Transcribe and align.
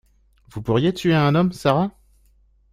Vous 0.49 0.63
pourriez 0.63 0.95
tuer 0.95 1.13
un 1.13 1.35
homme, 1.35 1.51
Sara? 1.51 1.91